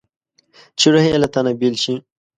[0.79, 1.95] چې روح یې له تنه بېل شي.